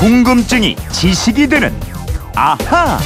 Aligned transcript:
궁금증이 0.00 0.76
지식이 0.92 1.46
되는 1.46 1.78
아하. 2.34 2.98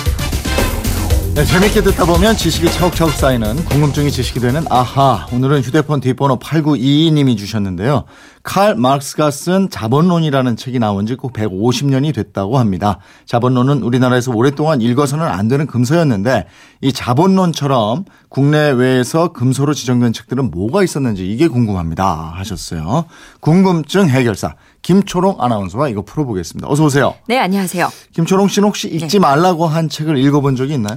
네, 1.35 1.45
재밌게 1.45 1.83
듣다 1.83 2.05
보면 2.05 2.37
지식이 2.37 2.71
차곡차곡 2.71 3.15
쌓이는 3.15 3.65
궁금증이 3.65 4.13
지식이 4.13 4.39
되는 4.39 4.65
아하. 4.71 5.27
오늘은 5.33 5.63
휴대폰 5.63 6.01
뒷번호 6.01 6.39
8922님이 6.39 7.37
주셨는데요. 7.37 8.05
칼 8.45 8.75
마르크스가 8.77 9.31
쓴 9.31 9.71
자본론이라는 9.71 10.57
책이 10.57 10.79
나온 10.79 11.07
지 11.07 11.17
꼭 11.17 11.33
150년이 11.33 12.15
됐다고 12.15 12.59
합니다. 12.59 12.99
자본론은 13.25 13.83
우리나라에서 13.83 14.33
오랫동안 14.33 14.83
읽어서는 14.83 15.25
안 15.25 15.49
되는 15.49 15.67
금서였는데 15.67 16.47
이 16.83 16.93
자본론처럼 16.93 18.05
국내외에서 18.29 19.33
금소로 19.33 19.73
지정된 19.73 20.13
책들은 20.13 20.51
뭐가 20.51 20.85
있었는지 20.85 21.27
이게 21.27 21.49
궁금합니다 21.49 22.35
하셨어요. 22.37 23.07
궁금증 23.41 24.09
해결사 24.11 24.57
김초롱 24.83 25.37
아나운서와 25.41 25.89
이거 25.89 26.03
풀어보겠습니다. 26.03 26.69
어서 26.69 26.85
오세요. 26.85 27.15
네, 27.27 27.39
안녕하세요. 27.39 27.89
김초롱 28.13 28.49
씨는 28.49 28.69
혹시 28.69 28.89
읽지 28.89 29.21
말라고 29.21 29.67
한 29.67 29.89
책을 29.89 30.19
읽어본 30.19 30.57
적이 30.57 30.75
있나요? 30.75 30.97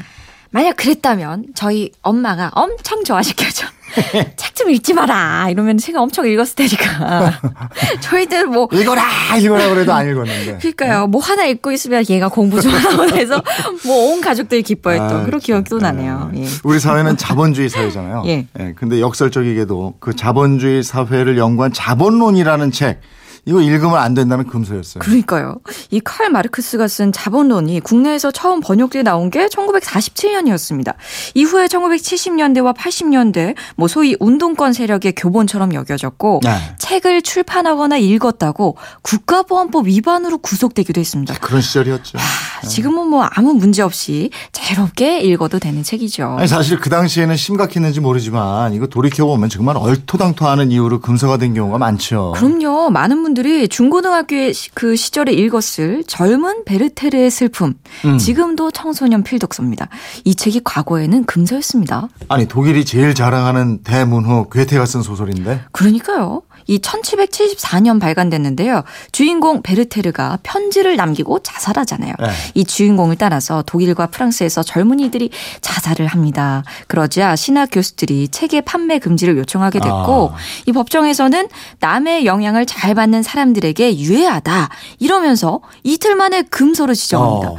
만약 0.51 0.75
그랬다면 0.75 1.45
저희 1.55 1.91
엄마가 2.01 2.51
엄청 2.53 3.05
좋아시켜죠. 3.05 3.67
책 4.35 4.57
좀 4.57 4.71
읽지 4.71 4.93
마라. 4.93 5.49
이러면 5.51 5.77
제가 5.77 6.01
엄청 6.01 6.27
읽었을 6.27 6.55
테니까. 6.55 7.39
저희들 8.01 8.47
뭐 8.47 8.67
읽어라 8.71 9.03
읽어라 9.39 9.69
그래도 9.69 9.93
안 9.93 10.09
읽었는데. 10.09 10.57
그러니까요. 10.57 11.05
뭐 11.07 11.21
하나 11.21 11.45
읽고 11.45 11.71
있으면 11.71 12.03
얘가 12.09 12.27
공부 12.27 12.59
좀 12.59 12.71
하고 12.73 13.03
해서 13.15 13.41
뭐 13.85 14.07
온 14.07 14.21
가족들이 14.21 14.63
기뻐했던 14.63 15.21
아, 15.21 15.25
그런 15.25 15.39
기억도 15.39 15.77
나네요. 15.77 16.31
예. 16.37 16.45
우리 16.63 16.79
사회는 16.79 17.17
자본주의 17.17 17.69
사회잖아요. 17.69 18.23
예. 18.27 18.47
근데 18.75 18.99
역설적이게도 18.99 19.95
그 19.99 20.15
자본주의 20.15 20.81
사회를 20.81 21.37
연구한 21.37 21.71
자본론이라는 21.71 22.71
책 22.71 23.01
이거 23.47 23.61
읽으면 23.61 23.95
안 23.97 24.13
된다는 24.13 24.45
금소였어요. 24.45 24.99
그러니까요. 25.01 25.55
이 25.89 26.01
칼 26.03 26.29
마르크스가 26.29 26.87
쓴 26.87 27.11
자본론이 27.11 27.79
국내에서 27.79 28.31
처음 28.31 28.59
번역돼 28.59 29.03
나온 29.03 29.29
게 29.29 29.47
1947년이었습니다. 29.47 30.93
이후에 31.33 31.67
1970년대와 31.67 32.75
80년대 32.75 33.55
뭐 33.75 33.87
소위 33.87 34.15
운동권 34.19 34.73
세력의 34.73 35.13
교본처럼 35.15 35.73
여겨졌고 35.73 36.41
네. 36.43 36.75
책을 36.77 37.21
출판하거나 37.21 37.97
읽었다고 37.97 38.77
국가보안법 39.01 39.87
위반으로 39.87 40.37
구속되기도 40.39 40.99
했습니다. 40.99 41.33
그런 41.39 41.61
시절이었죠. 41.61 42.17
아, 42.17 42.67
지금은 42.67 43.07
뭐 43.07 43.23
아무 43.31 43.53
문제 43.53 43.81
없이 43.81 44.29
자유롭게 44.51 45.19
읽어도 45.21 45.59
되는 45.59 45.83
책이죠. 45.83 46.35
아니 46.39 46.47
사실 46.47 46.79
그 46.79 46.89
당시에는 46.89 47.35
심각했는지 47.35 47.99
모르지만 48.01 48.73
이거 48.73 48.87
돌이켜 48.87 49.25
보면 49.25 49.49
정말 49.49 49.77
얼토당토하는 49.77 50.71
이유로 50.71 50.99
금서가 50.99 51.37
된 51.37 51.53
경우가 51.53 51.77
많죠. 51.77 52.33
그럼요. 52.35 52.89
많은 52.89 53.23
분들 53.23 53.36
이 53.45 53.67
중고등학교의 53.67 54.53
시- 54.53 54.71
그 54.73 54.95
시절에 54.95 55.31
읽었을 55.33 56.03
젊은 56.07 56.63
베르테르의 56.65 57.29
슬픔. 57.29 57.75
음. 58.05 58.17
지금도 58.17 58.71
청소년 58.71 59.23
필독서입니다. 59.23 59.89
이 60.25 60.33
책이 60.35 60.61
과거에는 60.63 61.25
금서였습니다. 61.25 62.07
아니 62.29 62.47
독일이 62.47 62.83
제일 62.85 63.13
자랑하는 63.13 63.83
대문호 63.83 64.49
괴테가 64.49 64.85
쓴 64.85 65.01
소설인데 65.01 65.61
그러니까요. 65.71 66.41
이 66.67 66.79
1774년 66.79 67.99
발간됐는데요. 67.99 68.83
주인공 69.11 69.61
베르테르가 69.61 70.39
편지를 70.43 70.95
남기고 70.95 71.39
자살하잖아요. 71.39 72.13
네. 72.19 72.27
이 72.53 72.65
주인공을 72.65 73.15
따라서 73.15 73.63
독일과 73.65 74.07
프랑스에서 74.07 74.63
젊은이들이 74.63 75.31
자살을 75.61 76.07
합니다. 76.07 76.63
그러자 76.87 77.35
신학 77.35 77.69
교수들이 77.71 78.27
책의 78.27 78.63
판매 78.63 78.99
금지를 78.99 79.37
요청하게 79.37 79.79
됐고 79.79 80.31
아. 80.33 80.37
이 80.65 80.71
법정에서는 80.71 81.47
남의 81.79 82.25
영향을 82.25 82.65
잘 82.65 82.93
받는 82.95 83.23
사람들에게 83.23 83.99
유해하다 83.99 84.69
이러면서 84.99 85.61
이틀 85.83 86.15
만에 86.15 86.43
금서로 86.43 86.93
지정합니다. 86.93 87.51
어. 87.51 87.57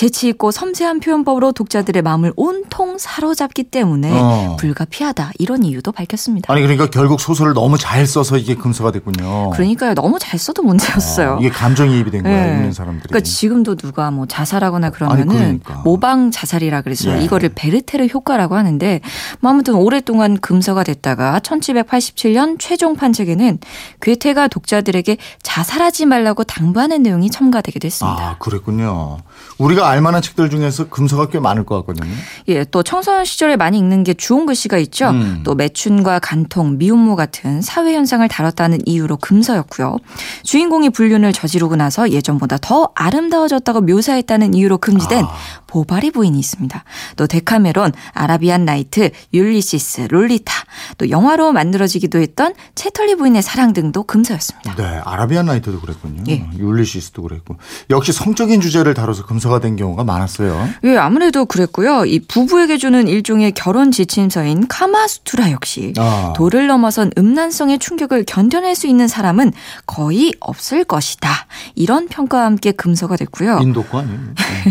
재치 0.00 0.28
있고 0.28 0.50
섬세한 0.50 1.00
표현법으로 1.00 1.52
독자들의 1.52 2.00
마음을 2.00 2.32
온통 2.34 2.96
사로잡기 2.96 3.64
때문에 3.64 4.10
어. 4.10 4.56
불가피하다 4.58 5.32
이런 5.38 5.62
이유도 5.62 5.92
밝혔습니다. 5.92 6.50
아니 6.50 6.62
그러니까 6.62 6.88
결국 6.88 7.20
소설을 7.20 7.52
너무 7.52 7.76
잘 7.76 8.06
써서 8.06 8.38
이게 8.38 8.54
금서가 8.54 8.92
됐군요. 8.92 9.50
그러니까요. 9.50 9.92
너무 9.92 10.18
잘 10.18 10.38
써도 10.38 10.62
문제였어요. 10.62 11.32
어, 11.34 11.38
이게 11.38 11.50
감정이입이 11.50 12.10
된 12.10 12.22
거야 12.22 12.46
네. 12.46 12.52
읽는 12.54 12.72
사람들이. 12.72 13.08
그러니까 13.10 13.28
지금도 13.28 13.74
누가 13.74 14.10
뭐 14.10 14.24
자살하거나 14.24 14.88
그러면은 14.88 15.36
그러니까. 15.36 15.82
모방 15.84 16.30
자살이라 16.30 16.80
그랬어요. 16.80 17.18
예. 17.18 17.22
이거를 17.22 17.50
베르테르 17.54 18.06
효과라고 18.06 18.54
하는데 18.54 19.02
뭐 19.40 19.50
아무튼 19.50 19.74
오랫동안 19.74 20.38
금서가 20.40 20.82
됐다가 20.82 21.40
1787년 21.40 22.56
최종 22.58 22.96
판책에는 22.96 23.58
괴테가 24.00 24.48
독자들에게 24.48 25.18
자살하지 25.42 26.06
말라고 26.06 26.44
당부하는 26.44 27.02
내용이 27.02 27.28
첨가되기도 27.28 27.84
했습니다. 27.84 28.30
아 28.30 28.36
그랬군요. 28.38 29.18
우리가 29.58 29.89
알만한 29.90 30.22
책들 30.22 30.50
중에서 30.50 30.88
금서가 30.88 31.28
꽤 31.28 31.40
많을 31.40 31.64
것 31.64 31.76
같거든요. 31.78 32.12
예, 32.48 32.64
또 32.64 32.82
청소년 32.82 33.24
시절에 33.24 33.56
많이 33.56 33.78
읽는 33.78 34.04
게 34.04 34.14
주홍 34.14 34.46
글씨가 34.46 34.78
있죠. 34.78 35.10
음. 35.10 35.42
또 35.44 35.54
매춘과 35.54 36.20
간통, 36.20 36.78
미움모 36.78 37.16
같은 37.16 37.60
사회 37.60 37.94
현상을 37.94 38.26
다뤘다는 38.28 38.78
이유로 38.86 39.16
금서였고요. 39.18 39.98
주인공이 40.44 40.90
불륜을 40.90 41.32
저지르고 41.32 41.76
나서 41.76 42.10
예전보다 42.10 42.58
더 42.60 42.90
아름다워졌다고 42.94 43.82
묘사했다는 43.82 44.54
이유로 44.54 44.78
금지된 44.78 45.24
아. 45.24 45.30
보바리 45.70 46.10
부인이 46.10 46.36
있습니다. 46.36 46.82
또 47.16 47.26
데카메론, 47.28 47.92
아라비안 48.12 48.64
나이트, 48.64 49.10
율리시스, 49.32 50.08
롤리타, 50.10 50.52
또 50.98 51.10
영화로 51.10 51.52
만들어지기도 51.52 52.18
했던 52.18 52.54
채털리 52.74 53.14
부인의 53.14 53.40
사랑 53.42 53.72
등도 53.72 54.02
금서였습니다. 54.02 54.74
네, 54.74 55.00
아라비안 55.04 55.46
나이트도 55.46 55.80
그랬군요. 55.80 56.24
예. 56.28 56.44
율리시스도 56.58 57.22
그랬고. 57.22 57.56
역시 57.88 58.12
성적인 58.12 58.60
주제를 58.60 58.94
다뤄서 58.94 59.26
금서가 59.26 59.60
된 59.60 59.76
경우가 59.76 60.02
많았어요. 60.02 60.68
예, 60.84 60.96
아무래도 60.96 61.44
그랬고요. 61.44 62.04
이 62.04 62.18
부부에게 62.18 62.76
주는 62.76 63.06
일종의 63.06 63.52
결혼 63.52 63.92
지침서인 63.92 64.66
카마수트라 64.66 65.52
역시 65.52 65.94
아. 65.98 66.32
도를 66.36 66.66
넘어선 66.66 67.12
음란성의 67.16 67.78
충격을 67.78 68.24
견뎌낼 68.26 68.74
수 68.74 68.88
있는 68.88 69.06
사람은 69.06 69.52
거의 69.86 70.34
없을 70.40 70.82
것이다. 70.82 71.30
이런 71.76 72.08
평가와 72.08 72.44
함께 72.44 72.72
금서가 72.72 73.16
됐고요. 73.16 73.60
인도 73.62 73.84
거 73.84 74.00
아니에요? 74.00 74.18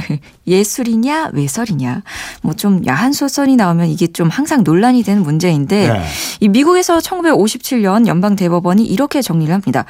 네. 0.89 1.00
예술이냐 1.00 1.29
외설이냐 1.33 2.01
뭐 2.41 2.53
좀 2.59 2.85
야한 2.85 3.13
소설이 3.13 3.55
나오면 3.55 3.88
이게 3.88 4.07
좀 4.07 4.27
항상 4.29 4.63
논란이 4.63 5.03
되는 5.03 5.23
문제인데 5.23 5.94
네. 5.94 6.05
이 6.41 6.50
미국에서 6.50 6.97
1957년 6.97 8.05
연방 8.07 8.35
대법원이 8.35 8.83
이렇게 8.83 9.22
정리를 9.22 9.53
합니다. 9.53 9.85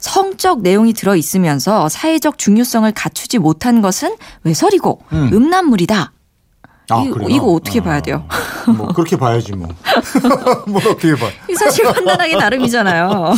성적 0.00 0.62
내용이 0.62 0.94
들어 0.94 1.16
있으면서 1.16 1.88
사회적 1.90 2.38
중요성을 2.38 2.90
갖추지 2.92 3.38
못한 3.38 3.82
것은 3.82 4.16
외설이고 4.44 5.00
음. 5.12 5.30
음. 5.32 5.50
란물이다 5.50 6.12
아, 6.90 7.02
이거-? 7.06 7.28
이거 7.28 7.46
어떻게 7.52 7.80
아. 7.80 7.82
봐야 7.82 8.00
돼요? 8.00 8.24
뭐 8.76 8.88
그렇게 8.88 9.16
봐야지 9.16 9.52
뭐. 9.52 9.68
뭐 10.66 10.78
어떻게 10.78 11.14
봐. 11.14 11.26
이 11.50 11.54
사실 11.54 11.84
판단하기 11.92 12.36
나름이잖아요. 12.36 13.34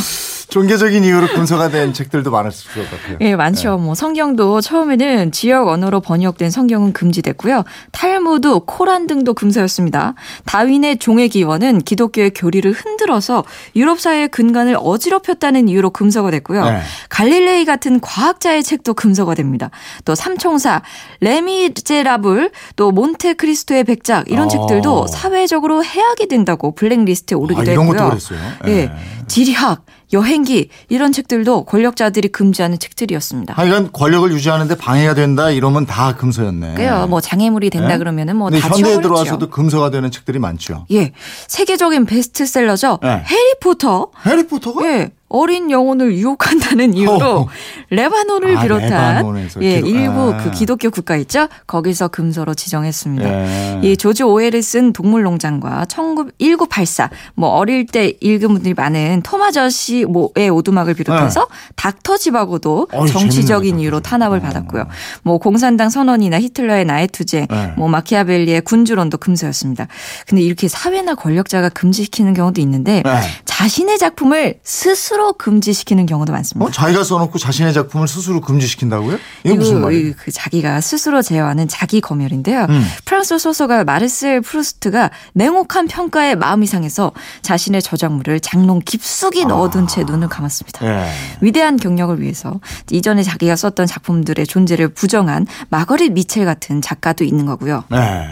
종교적인 0.49 1.03
이유로 1.03 1.27
금서가 1.27 1.69
된 1.69 1.93
책들도 1.93 2.31
많았을 2.31 2.71
것 2.71 2.89
같아요. 2.89 3.17
예, 3.21 3.35
많죠. 3.35 3.77
뭐 3.77 3.95
성경도 3.95 4.61
처음에는 4.61 5.31
지역 5.31 5.67
언어로 5.67 5.99
번역된 5.99 6.51
성경은 6.51 6.93
금지됐고요. 6.93 7.63
탈무드, 7.91 8.61
코란 8.65 9.07
등도 9.07 9.33
금서였습니다. 9.33 10.13
다윈의 10.45 10.97
종의 10.99 11.29
기원은 11.29 11.79
기독교의 11.81 12.31
교리를 12.31 12.71
흔들어서 12.71 13.43
유럽 13.75 13.99
사회의 13.99 14.29
근간을 14.29 14.77
어지럽혔다는 14.79 15.67
이유로 15.67 15.89
금서가 15.89 16.31
됐고요. 16.31 16.63
네. 16.63 16.81
갈릴레이 17.09 17.65
같은 17.65 17.99
과학자의 17.99 18.63
책도 18.63 18.93
금서가 18.93 19.35
됩니다. 19.35 19.69
또 20.05 20.15
삼총사, 20.15 20.81
레미제라블, 21.19 22.51
또 22.77 22.91
몬테크리스토의 22.91 23.83
백작 23.83 24.29
이런 24.29 24.45
어. 24.45 24.47
책들도 24.47 25.07
사회적으로 25.07 25.83
해악이 25.83 26.27
된다고 26.27 26.73
블랙리스트에 26.73 27.35
오르기도 27.35 27.69
아, 27.69 27.73
이런 27.73 27.85
했고요. 27.85 27.97
것도 27.97 28.09
그랬어요? 28.09 28.39
예. 28.67 28.71
예. 28.71 28.91
지리학, 29.27 29.83
여행기 30.13 30.69
이런 30.89 31.11
책들도 31.11 31.65
권력자들이 31.65 32.29
금지하는 32.29 32.79
책들이었습니다. 32.79 33.53
하여간 33.53 33.91
권력을 33.91 34.31
유지하는데 34.31 34.75
방해가 34.75 35.13
된다 35.13 35.49
이러면 35.51 35.85
다 35.85 36.15
금서였네. 36.15 36.75
그래요. 36.75 37.07
뭐 37.09 37.19
장애물이 37.21 37.69
된다 37.69 37.89
네? 37.89 37.97
그러면은 37.97 38.35
뭐 38.37 38.49
근데 38.49 38.61
다 38.61 38.69
현대에. 38.69 39.01
들어와서도 39.01 39.49
금서가 39.49 39.89
되는 39.89 40.09
책들이 40.11 40.39
많죠. 40.39 40.85
예, 40.91 41.11
세계적인 41.47 42.05
베스트셀러죠. 42.05 42.99
네. 43.01 43.23
해리포터. 43.25 44.11
해리포터가? 44.25 44.85
예, 44.85 45.09
어린 45.29 45.71
영혼을 45.71 46.13
유혹한다는 46.15 46.93
이유로 46.93 47.25
어. 47.41 47.47
레바논을 47.89 48.57
아, 48.57 48.61
비롯한 48.61 49.15
레바논에서 49.17 49.61
예, 49.61 49.81
기록- 49.81 49.87
일부 49.89 50.33
아. 50.33 50.37
그 50.37 50.51
기독교 50.51 50.89
국가 50.89 51.17
있죠. 51.17 51.47
거기서 51.67 52.07
금서로 52.07 52.53
지정했습니다. 52.53 53.29
예. 53.29 53.79
이 53.83 53.97
조지 53.97 54.23
오웰이 54.23 54.61
쓴 54.61 54.93
동물농장과 54.93 55.85
1984, 55.85 57.09
뭐 57.35 57.49
어릴 57.49 57.85
때 57.85 58.13
읽은 58.21 58.47
분들이 58.49 58.73
많은 58.73 59.21
토마저씨 59.23 60.05
뭐의 60.05 60.49
오두막을 60.49 60.93
비롯해서 60.93 61.47
닥터 61.75 62.15
집하고도 62.17 62.87
네. 62.91 62.97
어이, 62.97 63.07
정치적인 63.09 63.71
재밌네, 63.71 63.83
이유로. 63.83 63.99
탄압을 63.99 64.37
어. 64.37 64.41
받았고요. 64.41 64.85
뭐 65.23 65.37
공산당 65.39 65.89
선언이나 65.89 66.39
히틀러의 66.39 66.85
나의 66.85 67.07
투쟁, 67.09 67.47
네. 67.49 67.73
뭐 67.75 67.89
마키아벨리의 67.89 68.61
군주론도 68.61 69.17
금서였습니다. 69.17 69.87
근데 70.27 70.41
이렇게 70.41 70.67
사회나 70.69 71.15
권력자가 71.15 71.69
금지시키는 71.69 72.33
경우도 72.33 72.61
있는데 72.61 73.01
네. 73.03 73.21
자신의 73.45 73.97
작품을 73.97 74.55
스스로 74.63 75.16
스스로 75.17 75.33
금지시키는 75.33 76.05
경우도 76.05 76.31
많습니다. 76.31 76.67
어? 76.67 76.71
자기가 76.71 77.03
써놓고 77.03 77.39
자신의 77.39 77.73
작품을 77.73 78.07
스스로 78.07 78.39
금지시킨다고요? 78.39 79.17
이게 79.43 79.55
무슨 79.55 79.81
말이에요? 79.81 80.13
그 80.15 80.31
자기가 80.31 80.79
스스로 80.79 81.23
제어하는 81.23 81.67
자기 81.67 82.01
검열인데요. 82.01 82.67
음. 82.69 82.85
프랑스 83.03 83.39
소설가 83.39 83.83
마르셀 83.83 84.41
프루스트가 84.41 85.09
냉혹한 85.33 85.87
평가에 85.87 86.35
마음이 86.35 86.67
상해서 86.67 87.13
자신의 87.41 87.81
저작물을 87.81 88.39
장롱 88.41 88.81
깊숙이 88.85 89.45
넣어둔 89.45 89.87
채 89.87 90.03
눈을 90.03 90.27
감았습니다. 90.27 90.85
예. 90.85 91.11
위대한 91.41 91.77
경력을 91.77 92.21
위해서 92.21 92.59
이전에 92.91 93.23
자기가 93.23 93.55
썼던 93.55 93.87
작품들의 93.87 94.45
존재를 94.45 94.89
부정한 94.89 95.47
마거릿 95.69 96.11
미첼 96.11 96.45
같은 96.45 96.79
작가도 96.79 97.23
있는 97.23 97.47
거고요. 97.47 97.85
네. 97.89 98.27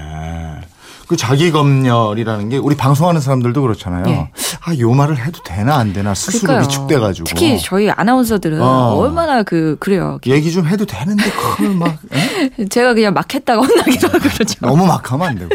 그 1.07 1.15
자기 1.17 1.51
검열이라는 1.51 2.49
게 2.49 2.57
우리 2.57 2.75
방송하는 2.75 3.21
사람들도 3.21 3.61
그렇잖아요. 3.61 4.05
예. 4.07 4.31
아, 4.67 4.75
요 4.79 4.91
말을 4.93 5.23
해도 5.23 5.39
되나 5.43 5.75
안 5.75 5.93
되나 5.93 6.15
스스로 6.15 6.47
그러니까요. 6.53 6.65
위축돼가지고. 6.67 7.25
특히 7.27 7.59
저희 7.61 7.89
아나운서들은 7.89 8.59
어. 8.61 8.95
얼마나 8.97 9.43
그 9.43 9.77
그래요. 9.79 10.19
얘기 10.25 10.51
좀 10.51 10.65
해도 10.67 10.85
되는데 10.85 11.23
그걸 11.29 11.69
막 11.75 11.97
에? 12.11 12.65
제가 12.69 12.95
그냥 12.95 13.13
막 13.13 13.31
했다가 13.31 13.61
혼나기도 13.61 14.07
하고 14.07 14.19
그러죠. 14.19 14.55
너무 14.61 14.85
막 14.87 15.11
하면 15.11 15.27
안 15.27 15.35
되고. 15.37 15.49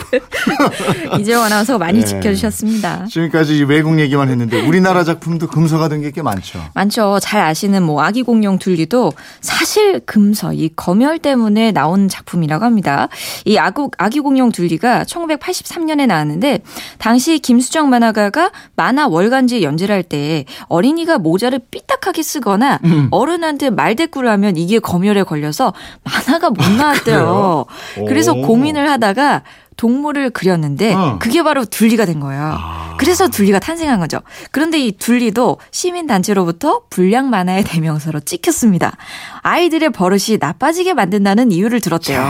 이재용 1.19 1.43
아나운서가 1.43 1.79
많이 1.79 2.01
네. 2.01 2.05
지켜주셨습니다. 2.05 3.07
지금까지 3.11 3.59
이 3.59 3.63
외국 3.65 3.99
얘기만 3.99 4.29
했는데 4.29 4.61
우리나라 4.67 5.03
작품도 5.05 5.49
금서가 5.49 5.89
된 5.89 6.01
게 6.01 6.11
꽤 6.13 6.23
많죠. 6.23 6.61
많죠. 6.75 7.19
잘 7.21 7.41
아시는 7.43 7.83
뭐 7.83 8.03
아기 8.03 8.23
공룡 8.23 8.59
둘리도 8.59 9.13
사실 9.41 10.01
금서 10.07 10.53
이 10.53 10.71
검열 10.75 11.19
때문에 11.19 11.73
나온 11.73 12.09
작품이라고 12.09 12.65
합니다. 12.65 13.09
이 13.45 13.59
아기, 13.59 13.83
아기 13.99 14.21
공룡 14.21 14.51
둘리가 14.51 15.05
1983년에 15.05 16.07
나왔는데 16.07 16.61
당시 16.99 17.39
김수정 17.39 17.91
만화가가 17.91 18.51
만화 18.77 19.00
월간지에 19.07 19.63
연재를 19.63 19.95
할 19.95 20.03
때 20.03 20.45
어린이가 20.69 21.19
모자를 21.19 21.61
삐딱하게 21.71 22.23
쓰거나 22.23 22.81
음. 22.85 23.09
어른한테 23.13 23.71
말대꾸를 23.71 24.29
하면 24.31 24.57
이게 24.57 24.79
검열에 24.81 25.23
걸려서 25.23 25.73
만화가 26.03 26.51
못 26.51 26.69
나왔대요. 26.77 27.67
그래요? 27.95 28.07
그래서 28.09 28.33
오. 28.33 28.43
고민을 28.43 28.91
하다가 28.91 29.43
동물을 29.81 30.29
그렸는데 30.29 30.93
어. 30.93 31.19
그게 31.19 31.43
바로 31.43 31.65
둘리가 31.65 32.05
된 32.05 32.21
거예요. 32.21 32.53
아. 32.55 32.97
그래서 32.99 33.29
둘리가 33.29 33.59
탄생한 33.61 33.99
거죠. 33.99 34.21
그런데 34.51 34.79
이 34.79 34.93
둘리도 34.93 35.59
시민단체로부터 35.71 36.83
불량 36.91 37.31
만화의 37.31 37.65
대명사로 37.65 38.21
찍혔습니다. 38.21 38.93
아이들의 39.41 39.89
버릇이 39.93 40.37
나빠지게 40.39 40.93
만든다는 40.93 41.51
이유를 41.51 41.81
들었대요. 41.81 42.23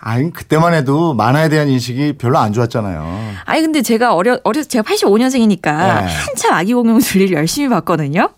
아니 0.00 0.32
그때만 0.32 0.72
해도 0.72 1.12
만화에 1.12 1.50
대한 1.50 1.68
인식이 1.68 2.14
별로 2.16 2.38
안 2.38 2.54
좋았잖아요. 2.54 3.34
아니 3.44 3.60
근데 3.60 3.82
제가 3.82 4.14
어려 4.14 4.40
어려 4.42 4.62
제가 4.62 4.82
85년생이니까 4.90 5.62
네. 5.62 6.06
한참 6.06 6.54
아기 6.54 6.72
공룡 6.72 7.00
둘리를 7.00 7.36
열심히 7.36 7.68
봤거든요. 7.68 8.30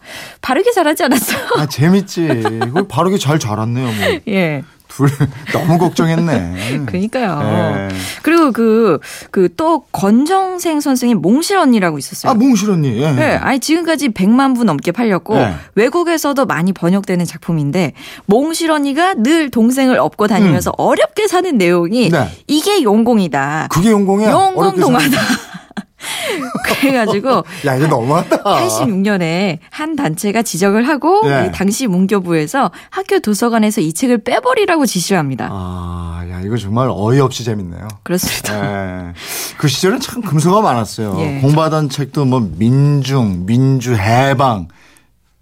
바르게 0.42 0.72
자라지 0.72 1.04
않았어요. 1.04 1.38
아 1.58 1.66
재밌지. 1.66 2.26
이걸 2.66 2.88
바르게 2.88 3.18
잘 3.18 3.38
자랐네요. 3.38 3.86
뭐. 3.86 4.20
예. 4.26 4.64
둘 4.88 5.08
너무 5.52 5.78
걱정했네. 5.78 6.84
그러니까요. 6.86 7.40
예. 7.42 7.88
그리고 8.22 8.52
그 8.52 8.98
그 9.30 9.48
또 9.56 9.80
권정생 9.92 10.80
선생님 10.80 11.22
몽실 11.22 11.56
언니라고 11.56 11.98
있었어요. 11.98 12.30
아 12.30 12.34
몽실 12.34 12.70
언니. 12.70 13.00
예. 13.00 13.12
네, 13.12 13.36
아니 13.36 13.58
지금까지 13.58 14.10
100만 14.10 14.54
부 14.54 14.64
넘게 14.64 14.92
팔렸고 14.92 15.34
네. 15.36 15.54
외국에서도 15.74 16.44
많이 16.46 16.72
번역되는 16.72 17.24
작품인데 17.24 17.92
몽실 18.26 18.70
언니가 18.70 19.14
늘 19.14 19.50
동생을 19.50 19.98
업고 19.98 20.26
다니면서 20.26 20.72
어렵게 20.76 21.26
사는 21.28 21.56
내용이 21.56 22.08
음. 22.08 22.12
네. 22.12 22.28
이게 22.46 22.82
용공이다. 22.82 23.68
그게 23.70 23.90
용공이야. 23.90 24.30
용공 24.30 24.76
동화다. 24.78 25.06
그래가지고 26.80 27.44
사- 27.62 27.68
야 27.68 27.76
이거 27.76 27.86
너무하다. 27.88 28.42
86년에 28.42 29.58
한 29.70 29.96
단체가 29.96 30.42
지적을 30.42 30.86
하고 30.88 31.26
네. 31.26 31.46
이 31.48 31.52
당시 31.52 31.86
문교부에서 31.86 32.70
학교 32.90 33.18
도서관에서 33.18 33.80
이 33.80 33.92
책을 33.92 34.18
빼버리라고 34.24 34.86
지시를 34.86 35.18
합니다. 35.18 35.48
아, 35.50 36.24
야 36.30 36.40
이거 36.40 36.56
정말 36.56 36.88
어이없이 36.90 37.44
재밌네요. 37.44 37.88
그렇습니다. 38.02 39.08
예. 39.08 39.12
그 39.58 39.68
시절은 39.68 40.00
참 40.00 40.22
금서가 40.22 40.60
많았어요. 40.60 41.16
예. 41.18 41.40
공부하던 41.40 41.88
책도 41.88 42.24
뭐 42.24 42.40
민중, 42.56 43.46
민주, 43.46 43.94
해방. 43.94 44.68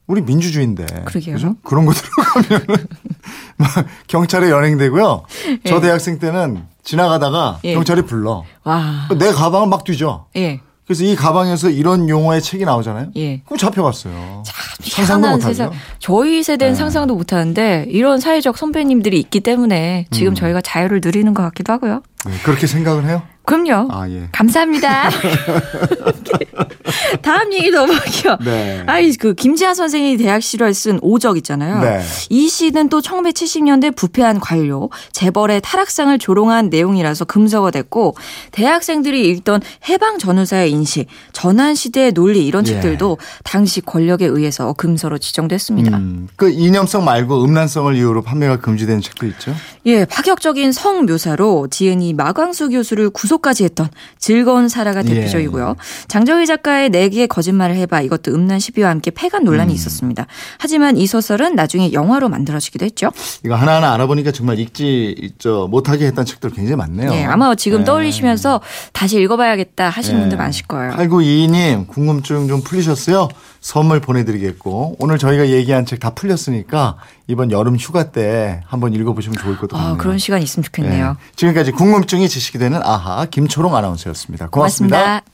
우리 0.07 0.21
민주주의인데. 0.21 0.85
그러게요. 1.07 1.37
그죠? 1.37 1.57
그런 1.65 1.87
거 1.87 1.93
들어가면은 1.95 2.87
막 3.57 3.69
경찰에 4.07 4.51
연행되고요. 4.51 5.23
저 5.67 5.77
예. 5.77 5.81
대학생 5.81 6.19
때는 6.19 6.63
지나가다가 6.85 7.59
예. 7.65 7.75
경찰이 7.75 8.03
불러. 8.03 8.45
와. 8.63 9.09
내 9.19 9.33
가방을 9.33 9.69
막 9.69 9.85
뒤져. 9.85 10.27
예. 10.37 10.61
그래서 10.87 11.03
이 11.05 11.17
가방에서 11.17 11.71
이런 11.71 12.11
용어의 12.11 12.43
책이 12.43 12.67
나오잖아요. 12.67 13.09
예. 13.17 13.41
그럼 13.47 13.57
잡혀갔어요. 13.57 14.43
참 14.45 15.07
상상도 15.07 15.31
못하죠. 15.31 15.73
저희 15.99 16.43
세대는 16.43 16.75
네. 16.75 16.79
상상도 16.79 17.15
못하는데 17.17 17.87
이런 17.89 18.21
사회적 18.21 18.59
선배님들이 18.59 19.19
있기 19.19 19.41
때문에 19.41 20.07
지금 20.11 20.33
음. 20.33 20.35
저희가 20.35 20.61
자유를 20.61 21.01
누리는 21.03 21.33
것 21.33 21.43
같기도 21.43 21.73
하고요. 21.73 22.03
네, 22.27 22.33
그렇게 22.45 22.67
생각을 22.67 23.07
해요? 23.07 23.23
그럼요. 23.45 23.89
아, 23.91 24.09
예. 24.09 24.29
감사합니다. 24.33 25.11
다음 27.23 27.53
얘기 27.53 27.71
넘어갈게요. 27.71 28.39
네. 28.45 28.83
아이 28.87 29.13
그 29.13 29.35
김지하 29.35 29.75
선생이 29.75 30.17
대학 30.17 30.43
실화에 30.43 30.73
쓴 30.73 30.99
오적 31.03 31.37
있잖아요. 31.39 31.81
네. 31.81 32.03
이 32.31 32.49
시는 32.49 32.89
또 32.89 33.01
1970년대 33.01 33.95
부패한 33.95 34.41
관료 34.41 34.91
재벌의 35.13 35.61
타락상을 35.63 36.19
조롱한 36.19 36.71
내용이라서 36.71 37.27
금서가 37.27 37.71
됐고 37.71 38.17
대학생들이 38.53 39.29
읽던 39.29 39.61
해방 39.89 40.19
전후사의 40.19 40.71
인식, 40.71 41.07
전환 41.33 41.75
시대의 41.75 42.13
논리 42.13 42.47
이런 42.47 42.67
예. 42.67 42.73
책들도 42.73 43.19
당시 43.45 43.81
권력에 43.81 44.27
의해서 44.27 44.73
금서로 44.73 45.19
지정됐습니다. 45.19 45.97
음, 45.99 46.29
그 46.37 46.51
이념성 46.51 47.05
말고 47.05 47.45
음란성을 47.45 47.95
이유로 47.95 48.23
판매가 48.23 48.61
금지된 48.61 49.03
책도 49.03 49.27
있죠. 49.27 49.55
예, 49.87 50.07
파격적인 50.07 50.73
성 50.73 51.05
묘사로 51.05 51.69
지은이 51.71 52.15
마광수 52.15 52.71
교수를 52.71 53.11
구속 53.11 53.34
까지 53.39 53.65
했던 53.65 53.89
즐거운 54.19 54.69
사라가 54.69 55.01
예, 55.01 55.15
대표적이고요. 55.15 55.77
장정희 56.09 56.47
작가의 56.47 56.91
내게 56.91 57.27
거짓말을 57.27 57.77
해봐 57.77 58.03
이것도 58.03 58.33
음란 58.35 58.59
시비와 58.59 58.91
함께 58.91 59.11
폐간 59.11 59.45
논란이 59.45 59.73
음. 59.73 59.75
있었습니다. 59.75 60.27
하지만 60.59 60.97
이 60.97 61.07
소설은 61.07 61.55
나중에 61.55 61.93
영화로 61.93 62.29
만들어지기도 62.29 62.85
했죠. 62.85 63.11
이거 63.45 63.55
하나하나 63.55 63.93
알아보니까 63.95 64.33
정말 64.33 64.59
읽지 64.59 65.35
못하게 65.69 66.07
했던 66.07 66.25
책들 66.25 66.51
굉장히 66.51 66.77
많네요. 66.77 67.13
예, 67.13 67.25
아마 67.25 67.55
지금 67.55 67.81
네. 67.81 67.85
떠올리시면서 67.85 68.61
다시 68.93 69.21
읽어봐야겠다 69.21 69.89
하시는 69.89 70.19
예. 70.19 70.23
분들 70.23 70.39
많으실 70.39 70.67
거예요. 70.67 70.93
8922님 70.93 71.87
궁금증 71.89 72.49
좀 72.49 72.63
풀리셨어요? 72.63 73.29
선물 73.65 73.99
보내드리겠고 73.99 74.97
오늘 74.99 75.17
저희가 75.17 75.49
얘기한 75.49 75.87
책 75.87 75.99
다 75.99 76.11
풀렸으니까 76.11 76.97
이번 77.29 77.51
여름 77.51 77.77
휴가 77.77 78.11
때 78.11 78.61
한번 78.67 78.93
읽어보시면 78.93 79.39
좋을 79.39 79.57
것도 79.57 79.77
같네요. 79.77 79.95
아, 79.95 79.97
그런 79.97 80.19
시간 80.19 80.43
있으면 80.43 80.65
좋겠네요. 80.65 81.17
예. 81.19 81.35
지금까지 81.35 81.73
궁금증이 81.73 82.29
지식이 82.29 82.59
되는 82.59 82.83
아하 82.83 83.25
김초롱 83.25 83.75
아나운서였습니다. 83.75 84.49
고맙습니다. 84.49 84.97
고맙습니다. 84.99 85.31